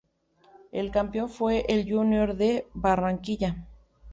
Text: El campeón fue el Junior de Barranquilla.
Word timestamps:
El 0.71 0.89
campeón 0.89 1.29
fue 1.29 1.63
el 1.67 1.87
Junior 1.87 2.35
de 2.35 2.67
Barranquilla. 2.73 3.67